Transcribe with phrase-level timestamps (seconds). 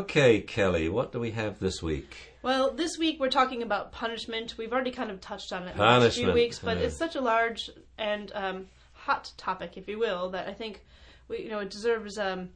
[0.00, 2.16] Okay, Kelly, what do we have this week?
[2.40, 4.54] Well, this week we're talking about punishment.
[4.56, 6.84] We've already kind of touched on it in the last few weeks, but yeah.
[6.84, 7.68] it's such a large
[7.98, 10.82] and um, hot topic, if you will, that I think
[11.28, 12.48] we, you know, it deserves um,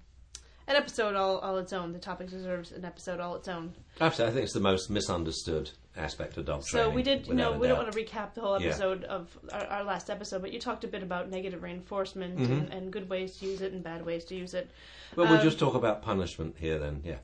[0.67, 1.93] an episode all, all its own.
[1.93, 3.75] The topic deserves an episode all its own.
[4.01, 6.95] Absolutely, I think it's the most misunderstood aspect of dog So training.
[6.95, 8.69] we did, you know, we don't want to recap the whole Yeah.
[8.69, 12.53] episode of our, our last episode, but you talked a bit about negative reinforcement Mm-hmm.
[12.55, 14.71] and, and good ways to use it and bad ways to use it.
[15.15, 17.03] Well, we'll um, just talk about punishment here then.
[17.05, 17.17] Yeah.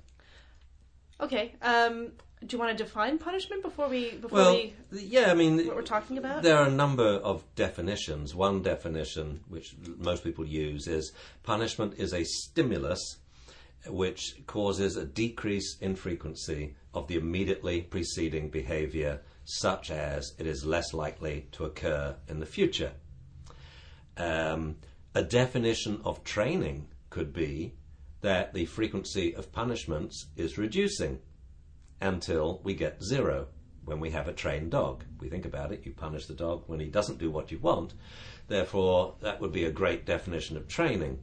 [1.22, 2.12] Okay, um,
[2.46, 5.76] do you want to define punishment before we before Well, we yeah, I mean, what
[5.76, 6.42] we're talking about?
[6.42, 8.34] There are a number of definitions.
[8.34, 13.18] One definition, which most people use, is punishment is a stimulus
[13.86, 20.64] which causes a decrease in frequency of the immediately preceding behavior, such as it is
[20.64, 22.92] less likely to occur in the future.
[24.16, 24.76] Um,
[25.14, 27.74] a definition of training could be
[28.20, 31.20] that the frequency of punishments is reducing
[32.00, 33.48] until we get zero
[33.84, 35.04] when we have a trained dog.
[35.20, 37.94] We think about it, you punish the dog when he doesn't do what you want.
[38.48, 41.18] Therefore, that would be a great definition of training.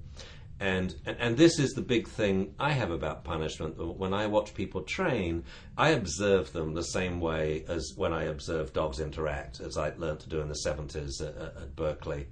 [0.59, 3.77] And, and, and this is the big thing I have about punishment.
[3.77, 5.43] When I watch people train,
[5.77, 10.21] I observe them the same way as when I observe dogs interact, as I learned
[10.21, 12.27] to do in the 70s at, at at Berkeley.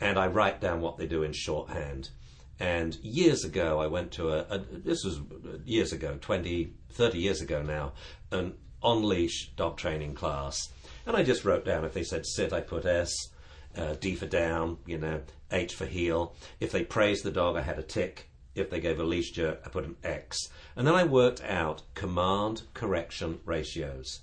[0.00, 2.10] And I write down what they do in shorthand.
[2.60, 5.20] And years ago, I went to a, a this was
[5.64, 7.92] years ago, 20, 30 years ago now,
[8.32, 10.68] an on leash dog training class.
[11.06, 13.12] And I just wrote down if they said sit, I put S,
[13.76, 16.34] uh, D for down, you know, H for heel.
[16.60, 18.28] If they praised the dog, I had a tick.
[18.54, 20.36] If they gave a leash jerk, I put an X.
[20.74, 24.22] And then I worked out command correction ratios.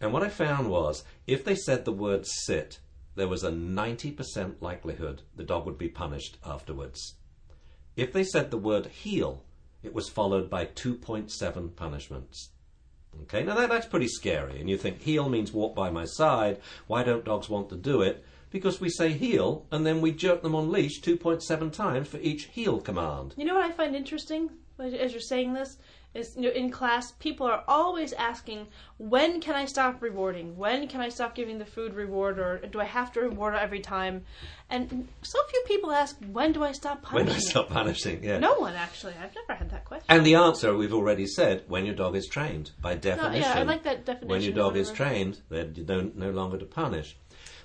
[0.00, 2.78] And what I found was if they said the word sit,
[3.14, 7.14] there was a 90% likelihood the dog would be punished afterwards.
[7.98, 9.42] If they said the word heel,
[9.82, 12.50] it was followed by 2.7 punishments.
[13.22, 14.60] Okay, now that, that's pretty scary.
[14.60, 16.60] And you think heel means walk by my side.
[16.86, 18.24] Why don't dogs want to do it?
[18.50, 22.44] Because we say heel and then we jerk them on leash 2.7 times for each
[22.44, 23.34] heel command.
[23.36, 25.76] You know what I find interesting as as you're saying this
[26.14, 30.56] is you know in class people are always asking when can I stop rewarding?
[30.56, 33.80] When can I stop giving the food reward or do I have to reward every
[33.80, 34.24] time?
[34.70, 37.16] And so few people ask when do I stop punishing?
[37.16, 37.48] When punishing?
[37.48, 38.38] I stop punishing, yeah.
[38.38, 39.14] No one actually.
[39.22, 40.06] I've never had that question.
[40.08, 43.42] And the answer we've already said when your dog is trained by No, definition.
[43.42, 44.28] yeah, I like that definition.
[44.28, 47.16] when your dog is trained, then you don't no longer to punish.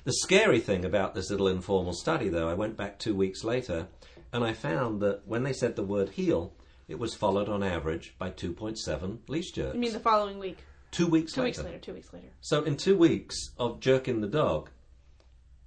[0.04, 3.88] The scary thing about this little informal study, though, I went back two weeks later,
[4.34, 6.52] and I found that when they said the word heel,
[6.88, 9.74] it was followed on average by 2.7 leash jerks.
[9.74, 10.58] You mean the following week?
[10.92, 11.62] two weeks Two later.
[11.62, 11.80] weeks later.
[11.80, 12.28] Two weeks later.
[12.42, 14.70] So in two weeks of jerking the dog,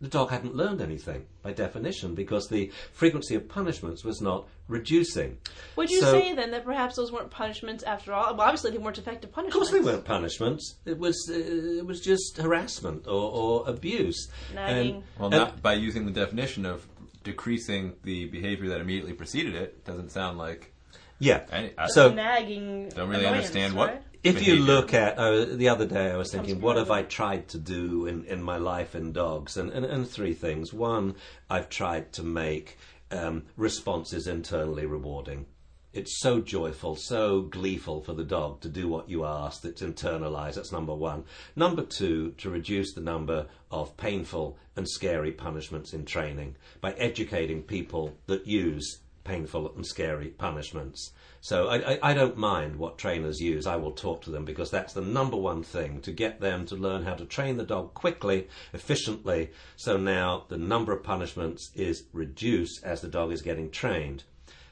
[0.01, 5.39] the dog hadn't learned anything by definition because the frequency of punishments was not reducing.
[5.75, 8.35] Would you So- say then that perhaps those weren't punishments after all?
[8.37, 9.57] Well, obviously they weren't effective punishments.
[9.57, 10.77] Of course, they weren't punishments.
[10.85, 14.29] It was uh, it was just harassment or, or abuse.
[14.55, 15.03] Nagging.
[15.19, 16.87] Well, And- not by using the definition of
[17.25, 19.85] decreasing the behavior that immediately preceded it.
[19.85, 20.73] Doesn't sound like.
[21.19, 21.45] Yeah.
[21.51, 22.89] Any, I So- nagging.
[22.91, 23.95] don't really annoyance, understand right?
[23.95, 24.03] what.
[24.23, 27.47] If you look at uh, the other day, I was thinking, what have I tried
[27.51, 29.57] to do in, in my life in dogs?
[29.57, 30.73] And, and, and three things.
[30.73, 31.15] One,
[31.49, 32.77] I've tried to make
[33.13, 35.47] um, responses internally rewarding.
[35.93, 40.55] It's so joyful, so gleeful for the dog to do what you ask, It's internalized.
[40.57, 41.25] That's number one.
[41.55, 47.63] Number two, to reduce the number of painful and scary punishments in training by educating
[47.63, 51.13] people that use painful and scary punishments.
[51.41, 53.67] So I, I, I don't mind what trainers use.
[53.67, 56.77] I will talk to them because that's the number one thing to get them to
[56.77, 59.51] learn how to train the dog quickly, efficiently.
[59.77, 64.25] So now the number of punishments is reduced as the dog is getting trained.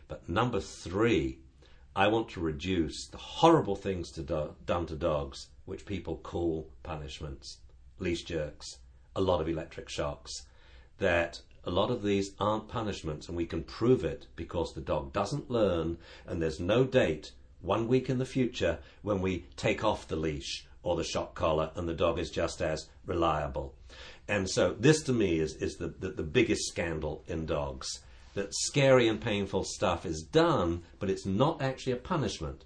[0.08, 1.38] But number three,
[1.96, 6.70] I want to reduce the horrible things to do- done to dogs, which people call
[6.82, 7.58] punishments,
[7.98, 8.78] leash jerks,
[9.16, 10.46] a lot of electric shocks.
[10.98, 15.12] That a lot of these aren't punishments, and we can prove it because the dog
[15.12, 20.06] doesn't learn, and there's no date one week in the future when we take off
[20.06, 23.74] the leash or the shock collar, and the dog is just as reliable.
[24.28, 28.00] And so, this to me is, is the, the, the biggest scandal in dogs
[28.34, 32.64] that scary and painful stuff is done, but it's not actually a punishment.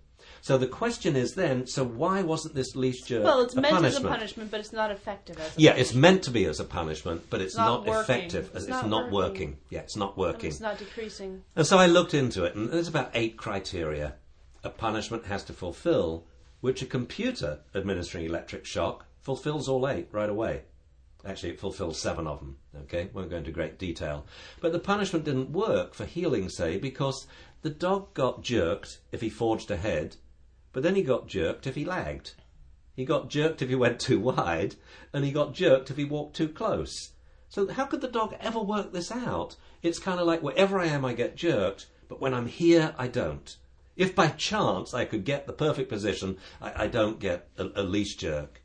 [0.48, 3.74] So the question is then, so why wasn't this leash jerk Well, it's a meant
[3.74, 4.06] punishment?
[4.06, 6.58] as a punishment, but it's not effective as a Yeah, it's meant to be as
[6.58, 8.46] a punishment, but it's, not not, effective.
[8.46, 9.50] It's as It's, not not, working.
[9.50, 9.56] working.
[9.68, 10.48] Yeah, it's not working.
[10.48, 11.44] It's not decreasing.
[11.54, 14.14] And so I looked into it, and there's about eight criteria
[14.64, 16.24] a punishment has to fulfill,
[16.62, 20.62] which a computer administering electric shock fulfills all eight right away.
[21.26, 22.56] Actually, it fulfills seven of them.
[22.84, 24.24] Okay, won't go into great detail.
[24.62, 27.26] But the punishment didn't work for healing, say, because
[27.60, 30.16] the dog got jerked if he forged ahead
[30.78, 32.34] but then he got jerked if he lagged.
[32.94, 34.76] He got jerked if he went too wide,
[35.12, 37.14] and he got jerked if he walked too close.
[37.48, 39.56] So how could the dog ever work this out?
[39.82, 43.08] It's kind of like wherever I am, I get jerked, but when I'm here, I
[43.08, 43.56] don't.
[43.96, 47.82] If by chance I could get the perfect position, I, I don't get a, a
[47.82, 48.62] leash jerk.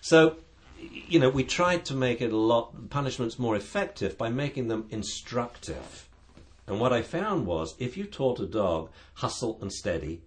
[0.00, 0.38] So,
[0.80, 4.86] you know, we tried to make it a lot punishments more effective by making them
[4.90, 6.08] instructive.
[6.66, 10.22] And what I found was if you taught a dog hustle and steady,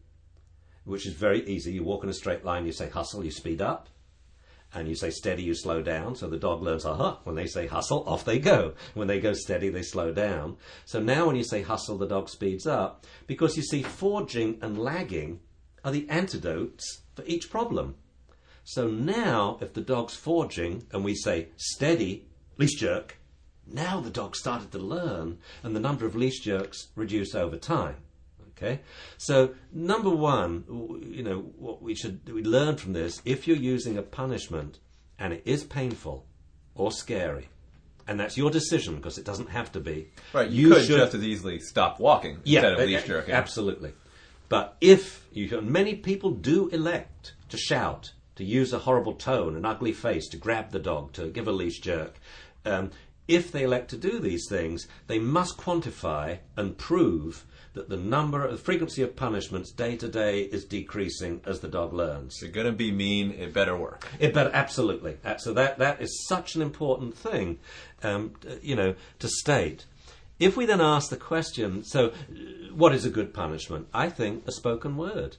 [0.85, 3.61] which is very easy, you walk in a straight line, you say hustle, you speed
[3.61, 3.89] up
[4.73, 6.15] and you say steady, you slow down.
[6.15, 8.73] So the dog learns, aha, when they say hustle, off they go.
[8.93, 10.57] When they go steady, they slow down.
[10.85, 14.77] So now when you say hustle, the dog speeds up because you see forging and
[14.77, 15.39] lagging
[15.83, 17.95] are the antidotes for each problem.
[18.63, 22.27] So now if the dog's forging and we say steady,
[22.57, 23.17] leash jerk,
[23.65, 27.97] now the dog started to learn and the number of leash jerks reduce over time.
[28.57, 28.79] Okay,
[29.17, 30.63] so number one,
[31.05, 34.79] you know, what we should we learn from this: if you're using a punishment
[35.19, 36.25] and it is painful
[36.73, 37.49] or scary,
[38.07, 40.09] and that's your decision because it doesn't have to be.
[40.33, 43.33] Right, you, could just as easily stop walking instead of uh, leash jerking.
[43.33, 43.93] Absolutely,
[44.47, 49.57] but if you, and many people do elect to shout, to use a horrible tone,
[49.57, 52.15] an ugly face, to grab the dog, to give a leash jerk.
[52.65, 52.91] Um,
[53.27, 58.49] if they elect to do these things, they must quantify and prove that the number,
[58.49, 62.37] the frequency of punishments day to day is decreasing as the dog learns.
[62.37, 64.07] If you're going to be mean, it better work.
[64.19, 65.17] It better absolutely.
[65.23, 67.59] Uh, So that that is such an important thing,
[68.01, 69.85] um, you know, to state.
[70.39, 72.11] If we then ask the question, so uh,
[72.73, 73.87] what is a good punishment?
[73.93, 75.37] I think a spoken word.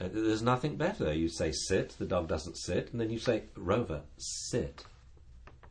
[0.00, 1.12] Uh, There's nothing better.
[1.12, 4.84] You say sit, the dog doesn't sit, and then you say Rover, sit.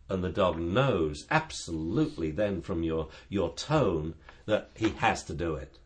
[0.10, 4.16] And the dog knows absolutely then from your, your tone
[4.46, 5.78] that he has to do it.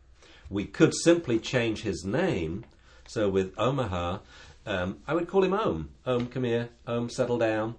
[0.52, 2.66] We could simply change his name.
[3.08, 4.18] So with Omaha,
[4.66, 5.90] um, I would call him Om.
[6.04, 6.68] Om, come here.
[6.86, 7.76] Om, settle down.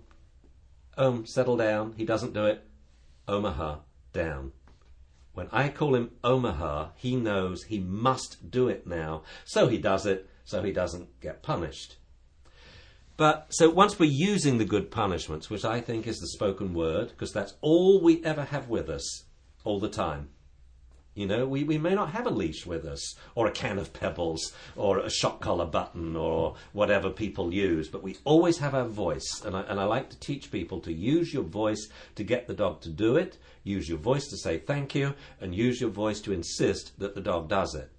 [0.97, 1.93] Om, settle down.
[1.97, 2.65] He doesn't do it.
[3.27, 3.77] Omaha,
[4.11, 4.53] down.
[5.33, 9.21] When I call him Omaha, he knows he must do it now.
[9.45, 11.97] So he does it, so he doesn't get punished.
[13.17, 17.09] But so once we're using the good punishments, which I think is the spoken word,
[17.09, 19.25] because that's all we ever have with us
[19.63, 20.29] all the time.
[21.15, 23.93] You know, we, we may not have a leash with us, or a can of
[23.93, 28.87] pebbles, or a shock collar button, or whatever people use, but we always have our
[28.87, 29.43] voice.
[29.45, 32.55] And I, and I like to teach people to use your voice to get the
[32.55, 36.19] dog to do it, use your voice to say thank you, and use your voice
[36.21, 37.91] to insist that the dog does it.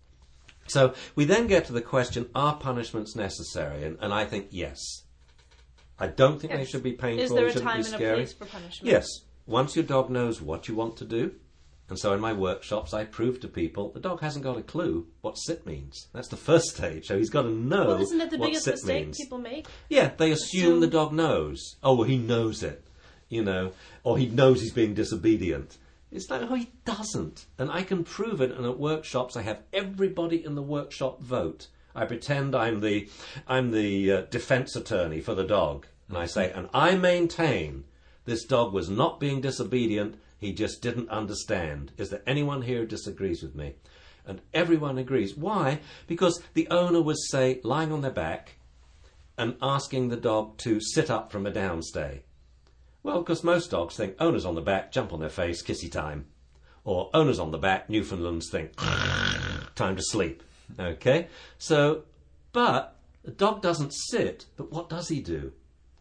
[0.66, 3.84] So we then get to the question are punishments necessary?
[3.84, 5.02] And, and I think yes.
[5.98, 8.16] I don't think they should be painful, Is there a time be and a scary.
[8.16, 8.90] place for punishment?
[8.90, 9.06] Yes.
[9.46, 11.32] Once your dog knows what you want to do,
[11.88, 15.06] and so in my workshops I prove to people the dog hasn't got a clue
[15.20, 16.08] what sit means.
[16.12, 17.06] That's the first stage.
[17.06, 19.16] So he's got to know Well, isn't it the biggest mistake means.
[19.18, 19.66] people make?
[19.88, 21.76] Yeah, they assume Assume- the dog knows.
[21.82, 22.86] Oh, well, he knows it,
[23.28, 23.72] you know,
[24.02, 25.78] or he knows he's being disobedient.
[26.10, 27.46] It's like, oh, he doesn't.
[27.58, 28.52] And I can prove it.
[28.52, 31.66] And at workshops, I have everybody in the workshop vote.
[31.92, 33.08] I pretend I'm the,
[33.48, 35.86] I'm the uh, defense attorney for the dog.
[36.08, 37.84] And I say, and I maintain
[38.26, 40.14] this dog was not being disobedient.
[40.44, 41.92] He just didn't understand.
[41.96, 43.76] Is there anyone here who disagrees with me?
[44.26, 45.34] And everyone agrees.
[45.34, 45.80] Why?
[46.06, 48.56] Because the owner was, say, lying on their back,
[49.38, 52.20] and asking the dog to sit up from a downstay?
[53.02, 56.26] Well, because most dogs think owners on the back, jump on their face, kissy time.
[56.84, 58.76] Or owners on the back, Newfoundlands think
[59.74, 60.42] time to sleep.
[60.78, 61.28] Okay?
[61.56, 62.02] So,
[62.52, 65.52] but the dog doesn't sit, but what does he do?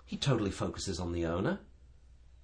[0.06, 1.60] He totally focuses on the owner.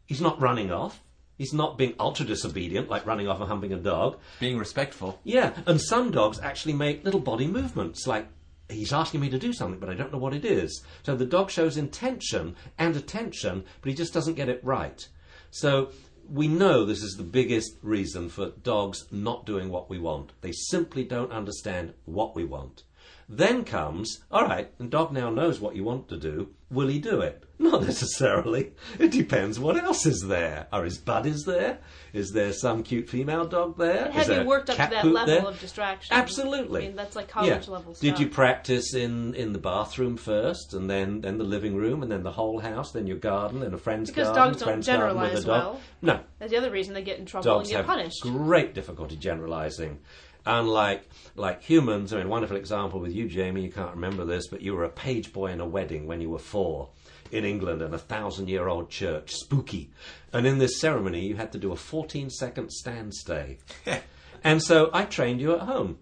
[0.05, 1.01] He's not running off.
[1.39, 4.19] He's not being ultra disobedient, like running off and humping a dog.
[4.41, 5.19] Being respectful.
[5.23, 8.27] Yeah, and some dogs actually make little body movements, like
[8.67, 10.83] he's asking me to do something, but I don't know what it is.
[11.03, 15.07] So the dog shows intention and attention, but he just doesn't get it right.
[15.49, 15.91] So
[16.29, 20.33] we know this is the biggest reason for dogs not doing what we want.
[20.41, 22.83] They simply don't understand what we want.
[23.31, 26.49] Then comes, all right, the dog now knows what you want to do.
[26.71, 27.43] Will he do it?
[27.59, 28.71] Not necessarily.
[28.97, 30.67] It depends what else is there.
[30.71, 31.79] Are his buddies there?
[32.13, 34.05] Is there some cute female dog there?
[34.05, 35.45] But Is have there you worked up to cat that poop level there?
[35.45, 36.15] of distraction?
[36.15, 36.83] Absolutely.
[36.85, 37.71] I mean, that's like college Yeah.
[37.73, 38.01] level stuff.
[38.01, 42.11] Did you practice in, in the bathroom first, and then, then the living room, and
[42.11, 44.87] then the whole house, then your garden, and a friend's Because garden, dogs don't friend's
[44.87, 45.63] garden with a generalize dog?
[45.73, 45.81] well.
[46.01, 48.21] No, That's the other reason they get in trouble dogs and get have punished.
[48.23, 49.99] great difficulty generalizing.
[50.45, 53.61] Unlike like like humans, I mean, wonderful example with you, Jamie.
[53.61, 56.29] You can't remember this, but you were a page boy in a wedding when you
[56.29, 56.89] were four
[57.31, 59.91] in England in a thousand-year-old church, spooky.
[60.33, 63.59] And in this ceremony, you had to do a 14-second stand stay.
[64.43, 65.99] and so I trained you at home.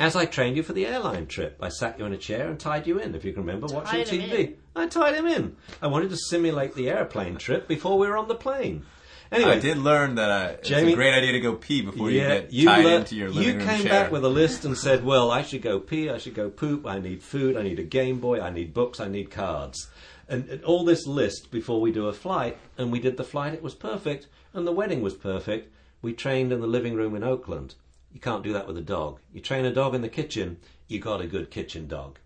[0.00, 2.58] As I trained you for the airline trip, I sat you in a chair and
[2.58, 4.56] tied you in, if you can remember, watching TV.
[4.74, 5.56] I tied him in.
[5.80, 8.84] I wanted to simulate the airplane trip before we were on the plane.
[9.32, 12.10] Anyway, I did learn that uh, it's Jamie- a great idea to go pee before
[12.10, 13.90] you yeah, get you tied lear- into your you living room You came chair.
[14.04, 16.86] back with a list and said, "Well, I should go pee, I should go poop,
[16.86, 19.88] I need food, I need a Game Boy, I need books, I need cards."
[20.28, 23.54] And, and all this list before we do a flight, and we did the flight.
[23.54, 25.72] It was perfect, and the wedding was perfect.
[26.02, 27.74] We trained in the living room in Oakland.
[28.12, 29.18] You can't do that with a dog.
[29.32, 30.58] You train a dog in the kitchen,
[30.88, 32.18] you got a good kitchen dog.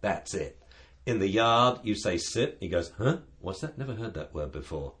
[0.00, 0.60] That's it.
[1.06, 2.56] In the yard, you say sit.
[2.60, 3.18] He goes, huh?
[3.40, 3.76] What's that?
[3.76, 4.92] Never heard that word before.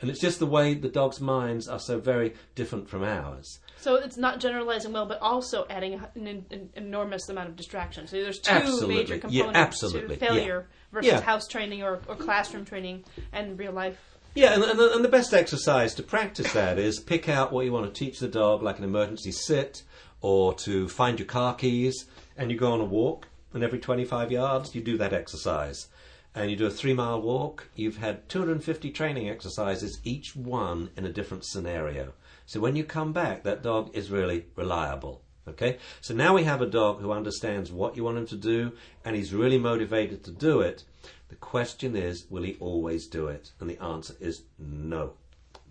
[0.00, 3.58] And it's just the way the dog's minds are so very different from ours.
[3.76, 8.06] So it's not generalizing well, but also adding an, an, an enormous amount of distraction.
[8.06, 8.94] So there's two Absolutely.
[8.96, 10.16] major Yeah, components absolutely.
[10.16, 11.20] to failure versus Yeah.
[11.20, 13.98] house training or, or classroom training and real life.
[14.34, 17.64] Yeah, and, and, the, and the best exercise to practice that is pick out what
[17.64, 19.82] you want to teach the dog, like an emergency sit,
[20.20, 24.30] or to find your car keys, and you go on a walk, and every 25
[24.30, 25.88] yards you do that exercise.
[26.34, 31.04] And you do a three mile walk, you've had 250 training exercises, each one in
[31.04, 32.12] a different scenario.
[32.46, 35.22] So when you come back, that dog is really reliable.
[35.48, 35.78] Okay?
[36.00, 38.72] So now we have a dog who understands what you want him to do,
[39.04, 40.84] and he's really motivated to do it.
[41.28, 43.52] The question is, will he always do it?
[43.60, 45.14] And the answer is no.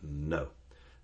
[0.01, 0.49] No.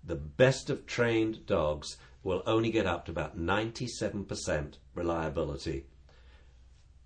[0.04, 5.86] The best of trained dogs will only get up to about 97% reliability.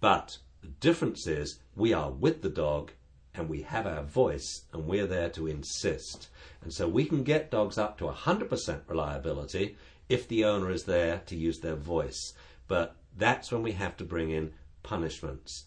[0.01, 2.93] But the difference is we are with the dog
[3.35, 6.29] and we have our voice and we're there to insist.
[6.63, 9.77] And so we can get dogs up to 100% reliability
[10.09, 12.35] if the owner is there to use their voice.
[12.69, 14.53] But that's when we have to bring in
[14.83, 15.67] punishments.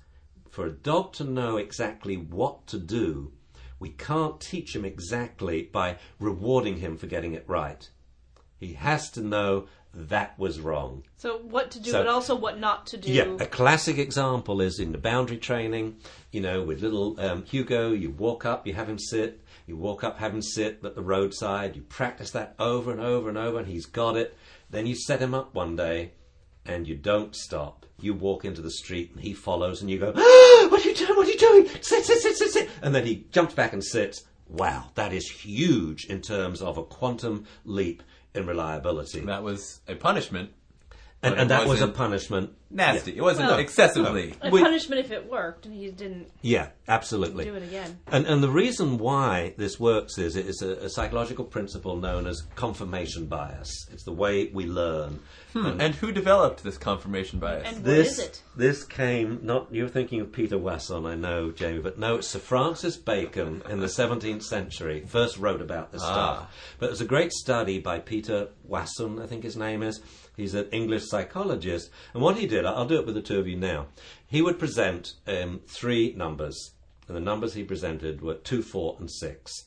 [0.50, 3.32] For a dog to know exactly what to do,
[3.80, 7.90] we can't teach him exactly by rewarding him for getting it right.
[8.60, 11.04] He has to know that was wrong.
[11.18, 13.12] So what to do, So- but also what not to do.
[13.12, 15.98] Yeah, a classic example is in the boundary training.
[16.32, 19.42] You know, with little um, Hugo, you walk up, you have him sit.
[19.68, 21.76] You walk up, have him sit at the roadside.
[21.76, 24.36] You practice that over and over and over, and he's got it.
[24.70, 26.12] Then you set him up one day,
[26.66, 27.86] and you don't stop.
[28.02, 30.96] You walk into the street, and he follows, and you go, ah, "What are you
[30.96, 31.16] doing?
[31.16, 31.68] What are you doing?
[31.82, 34.24] Sit, sit, sit, sit, sit!" And then he jumps back and sits.
[34.48, 39.22] Wow, that is huge in terms of a quantum leap in reliability.
[39.22, 40.52] That was a punishment.
[41.24, 42.52] And and that was a punishment.
[42.70, 43.16] Nasty.
[43.16, 44.34] It wasn't Well- excessively.
[44.42, 47.46] a we- punishment if it worked, and he didn't Yeah, absolutely.
[47.46, 48.00] do it again.
[48.12, 52.26] And, and the reason why this works is it is a, a psychological principle known
[52.26, 53.72] as confirmation bias.
[53.92, 55.20] It's the way we learn.
[55.54, 55.80] Hmm.
[55.80, 57.64] And who developed this confirmation bias?
[57.68, 58.42] And what This is it?
[58.58, 62.40] this came not you're thinking of Peter Wason, I know, Jamie, but no, it's Sir
[62.40, 66.12] Francis Bacon in the 17th century first wrote about this Ah.
[66.12, 66.56] stuff.
[66.80, 70.02] But there's a great study by Peter Wason, I think his name is.
[70.36, 73.48] He's an English psychologist, and what he did, I'll do it with the two of
[73.48, 73.88] you now.
[74.26, 76.72] He would present um, three numbers,
[77.08, 79.66] and the numbers he presented were two, four, and six.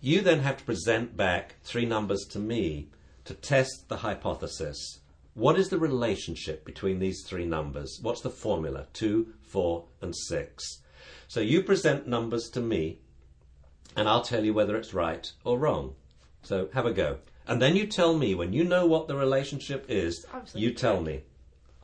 [0.00, 2.88] You then have to present back three numbers to me
[3.24, 4.98] to test the hypothesis.
[5.34, 8.00] What is the relationship between these three numbers?
[8.02, 8.88] What's the formula?
[8.92, 10.82] Two, four, and six.
[11.28, 12.98] So you present numbers to me,
[13.96, 15.94] and I'll tell you whether it's right or wrong.
[16.42, 17.18] So have a go.
[17.46, 21.00] And then you tell me, when you know what the relationship is, Obviously you tell
[21.00, 21.22] me.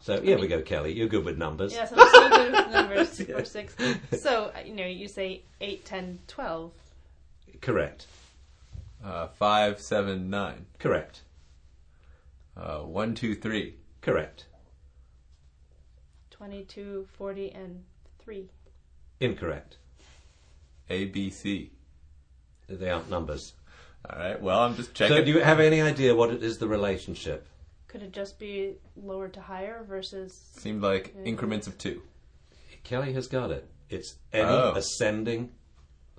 [0.00, 0.92] So here we go, Kelly.
[0.92, 1.72] You're good with numbers.
[1.72, 3.20] Yes, I'm so good with numbers.
[3.26, 3.74] Four, six.
[4.20, 6.72] So uh, you know, you say eight, ten, twelve.
[7.60, 8.06] Correct.
[9.04, 10.66] Uh, five, seven, nine.
[10.78, 11.22] Correct.
[12.56, 13.74] Uh, one, two, three.
[14.00, 14.46] Correct.
[16.30, 17.82] 22, 40, and
[18.20, 18.48] 3.
[19.18, 19.76] Incorrect.
[20.88, 21.72] A, B, C.
[22.68, 23.54] They aren't numbers.
[24.10, 24.40] All right.
[24.40, 25.16] Well, I'm just checking.
[25.16, 27.46] So do you have any idea what it is the relationship?
[27.88, 30.38] Could it just be lower to higher versus.
[30.56, 32.02] Seemed like increments of two.
[32.84, 33.68] Kelly has got it.
[33.90, 34.72] It's any Oh.
[34.74, 35.50] ascending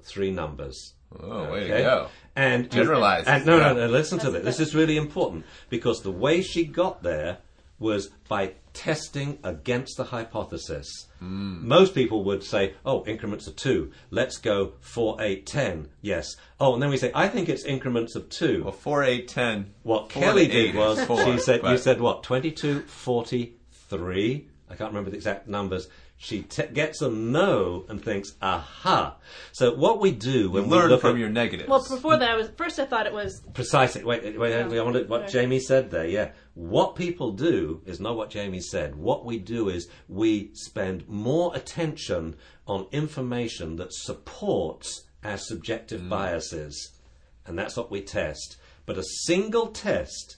[0.02, 0.94] three numbers.
[1.20, 2.08] Oh, way to go.
[2.36, 3.28] And Generalized.
[3.28, 3.88] And no, no, no.
[3.88, 4.44] Listen to this.
[4.44, 7.40] This is really important because the way she got there
[7.80, 11.08] was by testing against the hypothesis.
[11.20, 11.68] Hmm.
[11.68, 13.92] Most people would say, "Oh, increments of two.
[14.12, 15.90] Let's go four, eight, ten.
[16.02, 16.36] Yes.
[16.60, 18.64] Oh, and then we say, "I think it's increments of two.
[18.64, 19.74] Well, four, eight, ten.
[19.84, 22.24] What four Kelly eight did was four, she said, "You said what?
[22.24, 24.48] 22, 43.
[24.70, 25.88] I can't remember the exact numbers."
[26.22, 29.16] She t- gets a no and thinks, "Aha!"
[29.54, 31.70] So what we do when we learn look from at your negatives.
[31.70, 34.04] Well, before that, I was first I thought it was Precisely.
[34.04, 34.50] Wait, wait, wait.
[34.50, 34.82] Yeah.
[34.82, 36.06] I wanted what Jamie said there.
[36.06, 36.32] Yeah.
[36.60, 38.98] What people do is not what Jamie said.
[38.98, 42.36] What we do is we spend more attention
[42.68, 46.10] on information that supports our subjective mm.
[46.10, 47.00] biases,
[47.46, 48.58] and that's what we test.
[48.86, 50.36] But a single test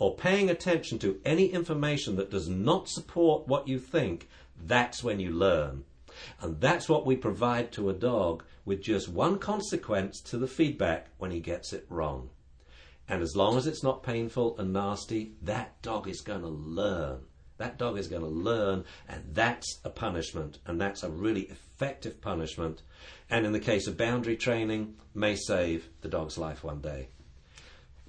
[0.00, 4.28] or paying attention to any information that does not support what you think,
[4.60, 5.84] that's when you learn.
[6.40, 11.10] And that's what we provide to a dog with just one consequence to the feedback
[11.18, 12.30] when he gets it wrong.
[13.10, 17.18] And as long as it's not painful and nasty, that dog is going to learn.
[17.58, 22.20] That dog is going to learn, and that's a punishment, and that's a really effective
[22.20, 22.82] punishment.
[23.28, 27.08] And in the case of boundary training, may save the dog's life one day.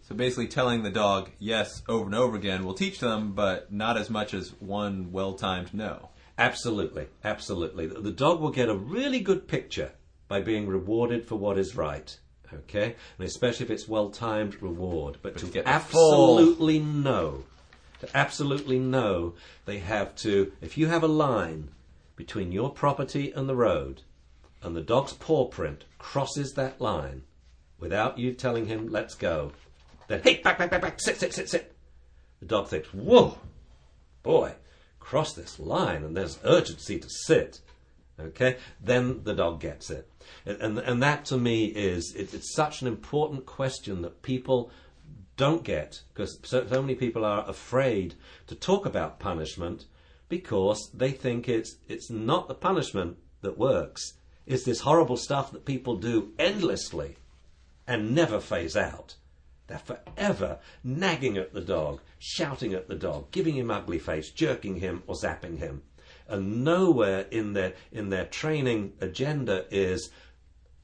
[0.03, 3.97] So basically, telling the dog yes over and over again will teach them, but not
[3.97, 6.09] as much as one well-timed no.
[6.37, 7.87] Absolutely, absolutely.
[7.87, 9.93] The dog will get a really good picture
[10.27, 12.17] by being rewarded for what is right.
[12.53, 15.17] Okay, and especially if it's well-timed reward.
[15.21, 17.45] But, to to get absolutely know,
[17.99, 20.51] to absolutely know, they have to.
[20.61, 21.69] If you have a line
[22.15, 24.01] between your property and the road,
[24.61, 27.23] and the dog's paw print crosses that line,
[27.79, 29.53] without you telling him "Let's go,"
[30.07, 31.73] then hey, back, back, back, back, sit, sit, sit, sit.
[32.39, 33.37] The dog thinks, "Whoa,
[34.23, 34.55] boy,
[34.99, 37.59] cross this line and there's urgency to sit.
[38.19, 40.07] Okay, then the dog gets it,
[40.45, 44.71] and and, that to me is it, it's such an important question that people
[45.37, 48.15] don't get because so, so many people are afraid
[48.47, 49.85] to talk about punishment
[50.29, 54.13] because they think it's it's not the punishment that works.
[54.45, 57.17] It's this horrible stuff that people do endlessly
[57.87, 59.15] and never phase out.
[59.67, 64.75] They're forever nagging at the dog, shouting at the dog, giving him ugly face, jerking
[64.77, 65.83] him or zapping him.
[66.31, 70.09] And nowhere in their in their training agenda is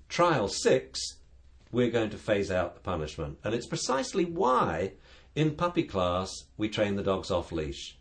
[0.10, 1.00] trial six,
[1.72, 3.38] we're going to phase out the punishment.
[3.46, 4.94] And it's precisely why
[5.36, 7.98] in puppy class we train the dogs off leash.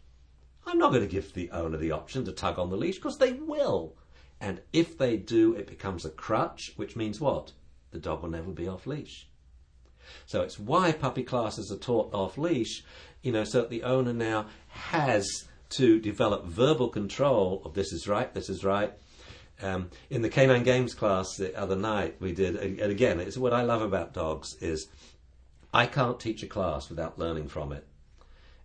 [0.67, 3.19] I'm not going to give the owner the option to tug on the leash because
[3.19, 3.95] they will.
[4.41, 7.53] And if they do, it becomes a crutch, which means what?
[7.93, 9.29] The dog will never be off leash.
[10.27, 12.85] So it's why puppy classes are taught off leash,
[13.23, 18.07] you know, so that the owner now has to develop verbal control of this is
[18.07, 18.93] right, this is right.
[19.63, 23.55] Um, in the canine games class the other night, we did, and again, it's what
[23.55, 24.89] I love about dogs is
[25.73, 27.87] I can't teach a class without learning from it.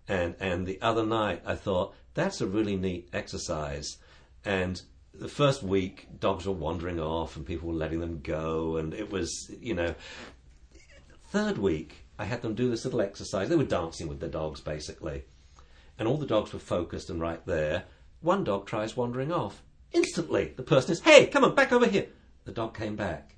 [0.07, 3.97] And and the other night I thought that's a really neat exercise.
[4.43, 4.81] And
[5.13, 9.11] the first week dogs were wandering off and people were letting them go and it
[9.11, 9.93] was you know
[11.31, 13.49] third week I had them do this little exercise.
[13.49, 15.23] They were dancing with their dogs basically.
[16.01, 17.83] And all the dogs were focused and right there.
[18.21, 19.61] One dog tries wandering off.
[19.91, 22.07] Instantly the person is, Hey, come on, back over here.
[22.43, 23.35] The dog came back.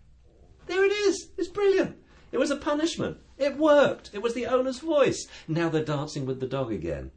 [0.67, 1.27] There it is.
[1.37, 1.97] It's brilliant.
[2.31, 3.17] It was a punishment.
[3.37, 4.11] It worked.
[4.13, 5.27] It was the owner's voice.
[5.45, 7.11] Now they're dancing with the dog again.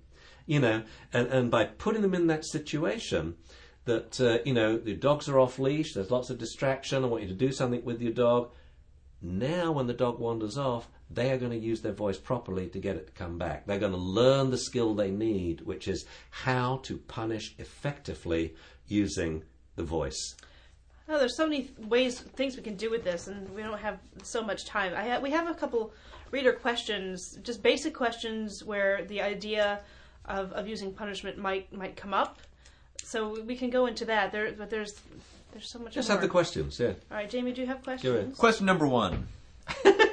[0.46, 0.82] You know,
[1.12, 3.36] and, and by putting them in that situation,
[3.84, 7.22] that, uh, you know, the dogs are off leash, there's lots of distraction, I want
[7.22, 8.50] you to do something with your dog.
[9.22, 12.78] Now, when the dog wanders off, they are going to use their voice properly to
[12.78, 13.66] get it to come back.
[13.66, 18.54] They're going to learn the skill they need, which is how to punish effectively
[18.88, 19.44] using
[19.76, 20.34] the voice.
[21.08, 23.98] Oh, there's so many ways, things we can do with this, and we don't have
[24.24, 24.92] so much time.
[24.96, 25.92] I ha- we have a couple
[26.32, 29.80] reader questions, just basic questions where the idea
[30.24, 32.40] of, of using punishment might might come up.
[33.04, 34.32] So we can go into that.
[34.32, 34.94] There, but there's
[35.52, 35.94] there's so much.
[35.94, 36.16] Just more.
[36.16, 36.88] have the questions, yeah.
[36.88, 38.36] All right, Jamie, do you have questions?
[38.36, 39.28] Question number one.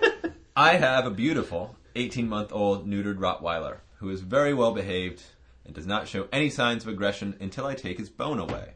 [0.56, 5.24] I have a beautiful 18 month old neutered Rottweiler who is very well behaved
[5.66, 8.74] and does not show any signs of aggression until I take his bone away.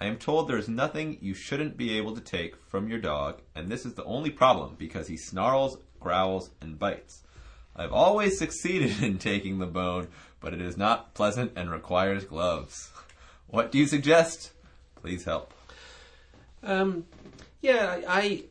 [0.00, 3.42] I am told there is nothing you shouldn't be able to take from your dog,
[3.54, 7.24] and this is the only problem because he snarls, growls, and bites.
[7.76, 10.08] I've always succeeded in taking the bone,
[10.40, 12.90] but it is not pleasant and requires gloves.
[13.48, 14.52] What do you suggest?
[14.96, 15.54] Please help.
[16.62, 17.06] Um,
[17.62, 18.44] yeah, I,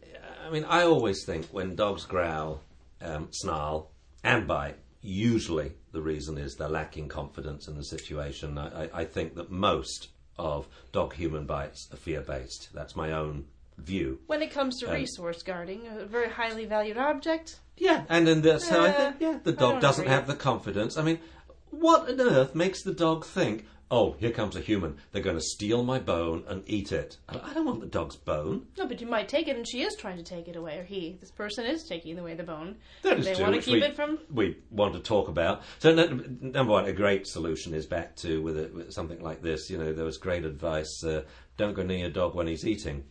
[0.46, 2.62] I mean, I always think when dogs growl,
[3.02, 3.92] um, snarl,
[4.24, 8.58] and bite, usually the reason is they're lacking confidence in the situation.
[8.58, 12.70] I, I, I think that most of dog-human bites are fear-based.
[12.74, 13.46] That's my own
[13.78, 14.20] view.
[14.28, 17.60] When it comes to Um, resource guarding, a very highly valued object.
[17.78, 20.14] Yeah, and then the, so I think yeah, the dog doesn't agree.
[20.14, 20.98] have the confidence.
[20.98, 21.20] I mean,
[21.70, 24.98] what on earth makes the dog think, "Oh, here comes a human.
[25.12, 28.16] They're going to steal my bone and eat it." I I don't want the dog's
[28.16, 28.68] bone.
[28.78, 30.84] No, but you might take it, and she is trying to take it away, or
[30.84, 32.76] he, this person is taking away the bone.
[33.04, 34.20] That is they true, want to which keep we, it from.
[34.34, 35.62] we want to talk about.
[35.80, 39.42] So n- number one, a great solution is back to with, a, with something like
[39.42, 39.70] this.
[39.70, 41.24] You know, there was great advice: uh,
[41.58, 43.06] don't go near your dog when he's eating.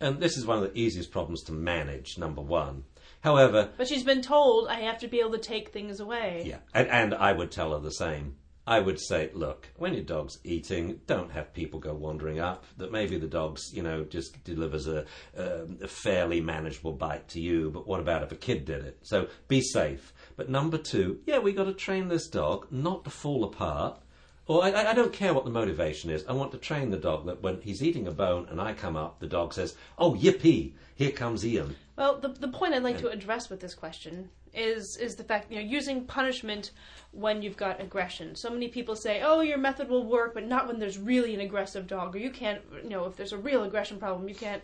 [0.00, 2.18] And this is one of the easiest problems to manage.
[2.18, 2.84] Number one.
[3.20, 6.42] However, But she's been told I have to be able to take things away.
[6.44, 8.34] yeah, and, and I would tell her the same.
[8.66, 12.64] I would say, look, when your dog's eating, don't have people go wandering up.
[12.76, 15.04] That maybe the dog's, you know, just delivers a,
[15.36, 17.70] um a fairly manageable bite to you.
[17.70, 18.98] But what about if a kid did it?
[19.02, 20.12] So be safe.
[20.36, 23.98] But number two, yeah, we got to train this dog not to fall apart.
[24.46, 26.24] Or I, I I don't care what the motivation is.
[26.26, 28.96] I want to train the dog that when he's eating a bone and I come
[28.96, 30.74] up, the dog says, "Oh, yippee!
[30.94, 34.96] Here comes Ian." Well, the the point I'd like to address with this question is
[34.96, 36.72] is the fact you know using punishment
[37.12, 38.34] when you've got aggression.
[38.34, 41.40] So many people say, "Oh, your method will work, but not when there's really an
[41.40, 44.62] aggressive dog, or you can't, you know, if there's a real aggression problem, you can't."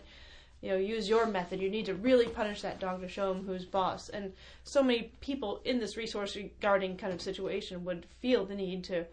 [0.61, 1.61] You know, use your method.
[1.61, 4.09] You need to really punish that dog to show him who's boss.
[4.09, 4.33] And
[4.65, 9.05] so many people in this resource guarding kind of situation would feel the need to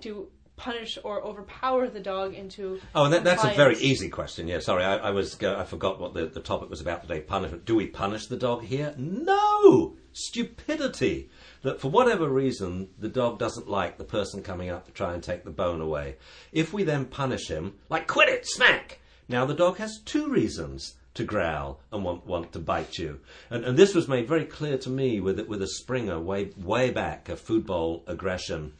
[0.00, 4.46] to punish or overpower the dog into Oh, and that, that's a very easy question.
[4.46, 7.20] Yeah, sorry, I, I was go- I forgot what the, the topic was about today.
[7.20, 7.64] Punishment.
[7.64, 8.94] Do we punish the dog here?
[8.96, 11.30] No, stupidity.
[11.62, 15.22] That for whatever reason the dog doesn't like the person coming up to try and
[15.22, 16.16] take the bone away.
[16.52, 19.00] If we then punish him, like quit it, smack.
[19.28, 23.20] Now the dog has two reasons to growl and want want to bite you.
[23.50, 26.90] And and this was made very clear to me with with a Springer way way
[26.90, 28.72] back a food bowl aggression,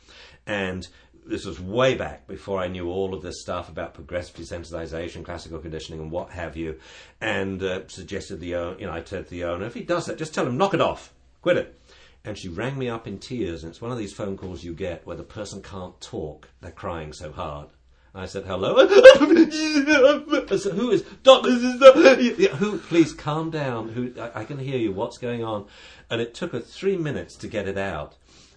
[0.47, 0.87] and
[1.27, 5.59] this was way back before I knew all of this stuff about progressive desensitization, classical
[5.59, 6.79] conditioning, and what have you.
[7.21, 10.19] And uh, suggested the owner, you know, I told the owner, if he does that,
[10.19, 11.81] just tell him knock it off, quit it.
[12.24, 14.74] And she rang me up in tears, and it's one of these phone calls you
[14.74, 17.68] get where the person can't talk; they're crying so hard.
[18.14, 18.76] I said, hello.
[20.57, 21.44] Said, who is Doc?
[21.44, 22.79] Who?
[22.79, 23.90] Please calm down.
[23.90, 24.12] Who?
[24.20, 24.92] I, I can hear you.
[24.92, 25.66] What's going on?
[26.11, 28.16] And it took her three minutes to get it out,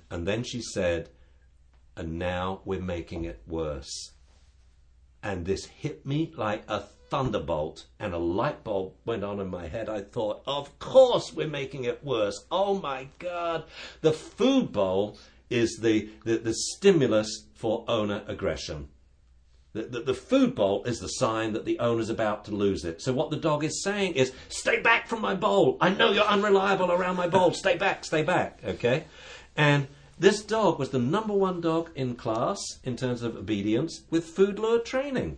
[0.10, 1.10] and then she said,
[1.96, 4.12] "And now we're making it worse."
[5.22, 9.68] And this hit me like a thunderbolt, and a light bulb went on in my
[9.68, 9.88] head.
[9.88, 12.44] I thought, of course we're making it worse.
[12.50, 13.66] Oh my God!
[14.02, 18.88] The food bowl is the, the, the stimulus for owner aggression.
[19.74, 23.00] The, the, the food bowl is the sign that the owner's about to lose it.
[23.00, 25.78] So what the dog is saying is, stay back from my bowl.
[25.80, 27.54] I know you're unreliable around my bowl.
[27.54, 28.60] Stay back, stay back.
[28.66, 29.04] Okay?
[29.56, 29.86] And
[30.18, 34.58] this dog was the number one dog in class in terms of obedience with food
[34.58, 35.38] lure training.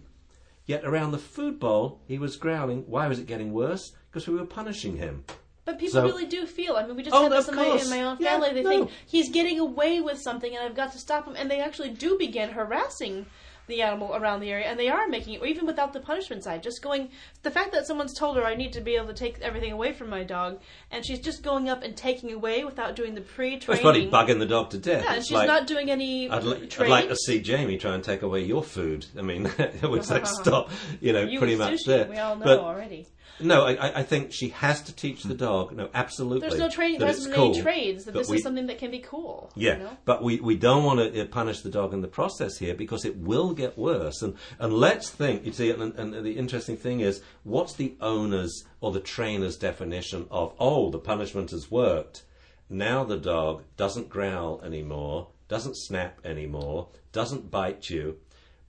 [0.65, 2.83] Yet around the food bowl, he was growling.
[2.87, 3.91] Why was it getting worse?
[4.09, 5.25] Because we were punishing him.
[5.65, 6.75] But people So- really do feel.
[6.75, 8.53] I mean, we just Oh, had this in my, in my own Yeah, family.
[8.53, 8.69] they no.
[8.69, 11.35] think he's getting away with something, and I've got to stop him.
[11.35, 13.25] And they actually do begin harassing
[13.67, 16.43] the animal around the area, and they are making it, or even without the punishment
[16.43, 16.61] side.
[16.61, 17.09] Just going,
[17.41, 19.91] the fact that someone's told her I need to be able to take everything away
[19.91, 20.59] from my dog,
[20.91, 23.73] and she's just going up and taking away without doing the pre-training.
[23.73, 25.03] it's probably bugging the dog to death.
[25.03, 27.95] yeah, and she's like- not doing any I'd, li- I'd like to see Jamie try
[27.95, 29.07] and take away your food.
[29.17, 29.49] I mean,
[29.81, 30.69] I would say stop,
[31.01, 32.05] you know, you pretty much sushi, there.
[32.07, 33.07] We all know But already.
[33.39, 35.73] No, I, I- I think she has to teach the dog.
[35.73, 36.47] No, absolutely.
[36.47, 36.99] There's no training.
[36.99, 38.05] that There it's cool, trades.
[38.05, 39.51] That this we- is something that can be cool.
[39.55, 39.97] Yeah, You know?
[40.05, 43.05] but we, we don't want to uh, punish the dog in the process here because
[43.05, 44.21] it will get worse.
[44.21, 45.45] And and let's think.
[45.45, 50.27] You see, and, and the interesting thing is, what's the owner's or the trainer's definition
[50.31, 52.23] of oh, the punishment has worked.
[52.69, 58.17] Now the dog doesn't growl anymore, doesn't snap anymore, doesn't bite you,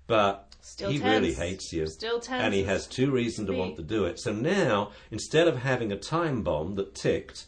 [0.07, 1.23] but Still he tense.
[1.23, 1.87] really hates you.
[1.87, 4.19] Still tense And he has two reasons to want to do it.
[4.19, 7.47] So now, instead of having a time bomb that ticked,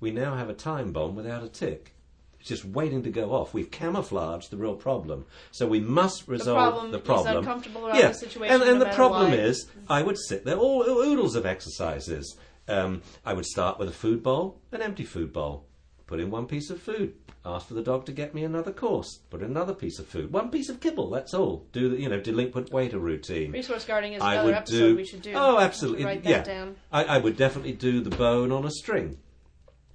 [0.00, 1.94] we now have a time bomb without a tick.
[2.38, 3.54] It's just waiting to go off.
[3.54, 5.24] We've camouflaged the real problem.
[5.50, 7.36] So we must resolve the problem the is problem.
[7.38, 8.08] uncomfortable around yeah.
[8.08, 9.38] the situation And, and no the problem why.
[9.38, 12.36] is, I would sit there, all oodles of exercises.
[12.68, 15.64] Um, I would start with a food bowl, an empty food bowl.
[16.08, 17.14] Put in one piece of food.
[17.44, 19.20] Ask for the dog to get me another course.
[19.30, 20.32] Put in another piece of food.
[20.32, 21.10] One piece of kibble.
[21.10, 21.66] That's all.
[21.72, 23.52] Do the you know delinquent waiter routine.
[23.52, 24.96] Resource guarding is I another would episode do.
[24.96, 25.32] we should do.
[25.34, 26.06] Oh, absolutely.
[26.06, 26.38] Write yeah.
[26.38, 26.76] that down.
[26.90, 29.18] I, I would definitely do the bone on a string.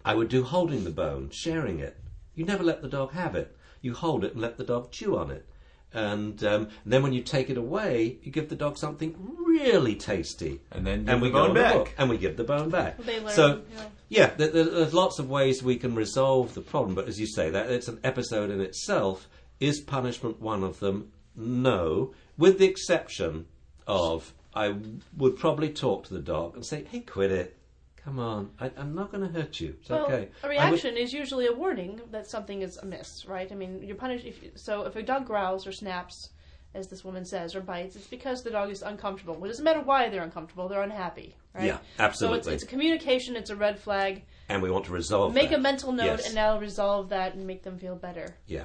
[0.06, 1.98] I would do holding the bone, sharing it.
[2.36, 3.58] You never let the dog have it.
[3.82, 5.48] You hold it and let the dog chew on it.
[5.94, 10.62] And, um, then when you take it away, you give the dog something really tasty.
[10.72, 11.96] And then and we the go bone on the back.
[11.98, 12.98] and we give the bone back.
[12.98, 13.86] They learn, so, yeah.
[14.10, 16.96] yeah, there, there- there's lots of ways we can resolve the problem.
[16.96, 19.30] But as you say, that it's an episode in itself.
[19.60, 21.12] Is punishment one of them?
[21.36, 23.46] No, with the exception
[23.88, 24.76] of I
[25.18, 27.58] would probably talk to the dog and say, "Hey, quit it.
[28.04, 29.76] Come on, I, I'm not going to hurt you.
[29.80, 33.50] It's Well, okay." a would- reaction is usually a warning that something is amiss, right?
[33.52, 36.30] I mean, you're punished if you, so if a dog growls or snaps,
[36.74, 39.42] as this woman says, or bites, it's because the dog is uncomfortable.
[39.46, 41.66] It doesn't matter why they're uncomfortable; they're unhappy, right?
[41.66, 42.42] Yeah, absolutely.
[42.44, 43.36] So it's, it's a communication.
[43.38, 44.24] It's a red flag.
[44.50, 45.34] and we want to resolve.
[45.34, 45.60] Make that.
[45.60, 46.26] a mental note, Yes.
[46.26, 48.64] and now resolve that and make them feel better, Yeah,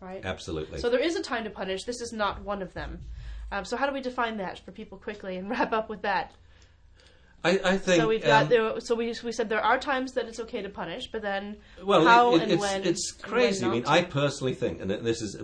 [0.00, 0.24] right?
[0.24, 0.78] absolutely.
[0.80, 1.84] So there is a time to punish.
[1.84, 3.00] This is not one of them.
[3.52, 6.32] Um, so how do we define that for people quickly and wrap up with that?
[7.46, 8.00] I, I think.
[8.00, 8.80] So we've got um, there.
[8.80, 12.04] So we we said there are times that it's okay to punish, but then Well,
[12.04, 13.66] how it, it, and it's, when it's and when crazy.
[13.66, 13.90] I mean, to.
[13.90, 15.36] I personally think, and this is,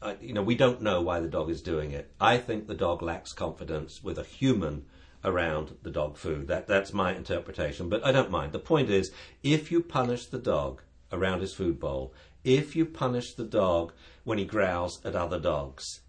[0.00, 2.10] uh, you know, we don't know why the dog is doing it.
[2.20, 4.86] I think the dog lacks confidence with a human
[5.22, 6.48] around the dog food.
[6.48, 8.52] That that's my interpretation, but I don't mind.
[8.52, 13.34] The point is, if you punish the dog around his food bowl, if you punish
[13.34, 13.92] the dog
[14.24, 16.00] when he growls at other dogs,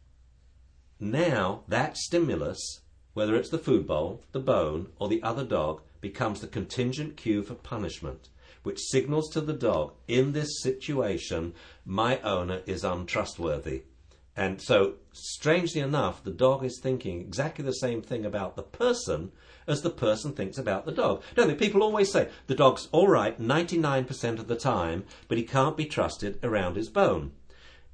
[0.99, 2.81] now that stimulus,
[3.13, 7.43] whether it's the food bowl, the bone, or the other dog, becomes the contingent cue
[7.43, 8.29] for punishment,
[8.63, 11.53] which signals to the dog, in this situation,
[11.85, 13.83] my owner is untrustworthy.
[14.35, 19.31] And so, strangely enough, the dog is thinking exactly the same thing about the person
[19.67, 21.21] as the person thinks about the dog.
[21.35, 21.55] Don't they?
[21.55, 25.85] People always say the dog's all right 99% of the time, but he can't be
[25.85, 27.33] trusted around his bone.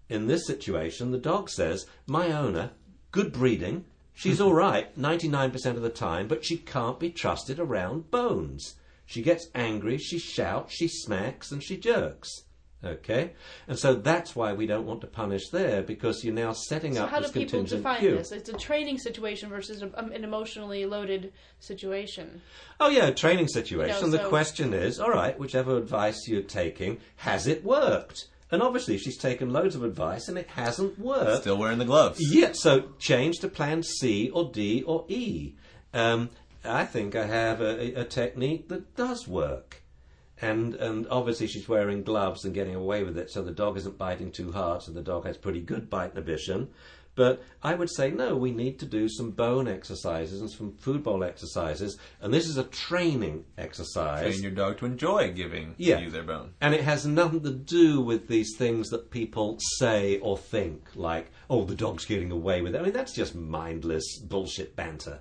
[0.09, 2.71] In this situation, the dog says, My owner,
[3.11, 3.85] good breeding,
[4.17, 8.75] she's all right 99% of the time, but she can't be trusted around bones.
[9.05, 12.43] She gets angry, she shouts, she smacks, and she jerks.
[12.83, 13.31] Okay?
[13.67, 17.03] And so that's why we don't want to punish there, because you're now setting So
[17.03, 18.17] up how do people contingent define cue.
[18.17, 18.31] this?
[18.31, 22.41] It's a training situation versus a, um, an emotionally loaded situation.
[22.79, 23.95] Oh yeah, training situation.
[24.05, 28.27] You know, the question is, all right, whichever advice you're taking, has it worked?
[28.49, 31.41] And obviously, she's taken loads of advice, and it hasn't worked.
[31.41, 32.19] Still wearing the gloves.
[32.33, 35.55] Yeah, so change to plan C or D or E.
[35.93, 36.29] Um,
[36.63, 39.81] I think I have a, a technique that does work.
[40.39, 43.97] And and obviously she's wearing gloves and getting away with it, so the dog isn't
[43.97, 46.69] biting too hard, so the dog has pretty good bite inhibition.
[47.17, 51.01] But I would say no, we need to do some bone exercises and some food
[51.03, 54.21] bowl exercises, and this is a training exercise.
[54.21, 55.97] Train your dog to enjoy giving Yeah.
[55.97, 56.53] you their bone.
[56.61, 61.31] And it has nothing to do with these things that people say or think, like,
[61.49, 62.79] oh, the dog's getting away with it.
[62.79, 65.19] I mean, that's just mindless bullshit banter,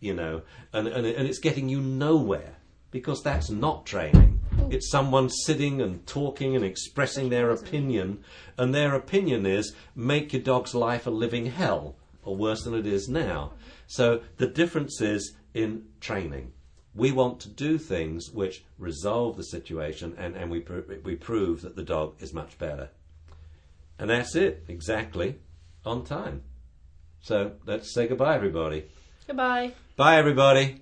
[0.00, 0.42] you know,
[0.74, 2.56] and, and, and it's getting you nowhere
[2.90, 4.31] because that's not training.
[4.72, 8.24] It's someone sitting and talking and expressing their opinion,
[8.56, 12.86] and their opinion is make your dog's life a living hell, or worse than it
[12.86, 13.52] is now.
[13.86, 16.52] So the difference is in training.
[16.94, 21.60] We want to do things which resolve the situation and, and we, pr- we prove
[21.62, 22.88] that the dog is much better.
[23.98, 25.38] And that's it, exactly,
[25.84, 26.44] on time.
[27.20, 28.86] So let's say goodbye, everybody.
[29.26, 29.72] Goodbye.
[29.96, 30.81] Bye, everybody.